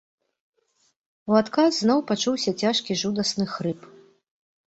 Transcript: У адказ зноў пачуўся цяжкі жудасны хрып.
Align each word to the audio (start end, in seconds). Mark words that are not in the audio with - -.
У 1.33 1.35
адказ 1.41 1.71
зноў 1.83 1.99
пачуўся 2.11 2.51
цяжкі 2.63 2.99
жудасны 3.05 3.45
хрып. 3.55 3.81